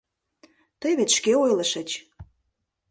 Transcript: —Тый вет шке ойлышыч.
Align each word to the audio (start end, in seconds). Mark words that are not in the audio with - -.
—Тый 0.81 0.93
вет 0.97 1.09
шке 1.17 1.33
ойлышыч. 1.43 1.89